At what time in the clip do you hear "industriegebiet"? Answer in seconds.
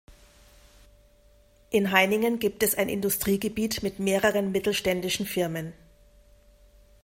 2.89-3.83